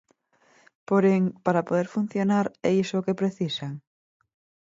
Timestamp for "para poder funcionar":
1.45-2.45